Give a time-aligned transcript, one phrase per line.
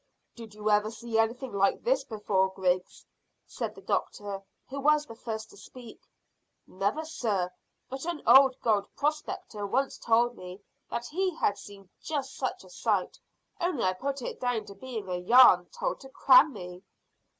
[0.35, 3.05] "Did you ever see anything like this before, Griggs?"
[3.45, 6.01] said the doctor, who was the first to speak.
[6.65, 7.51] "Never, sir;
[7.87, 10.59] but an old gold prospector once told me
[10.89, 13.19] that he had seen just such a sight,
[13.59, 16.81] only I put it down to being a yarn told to cram me."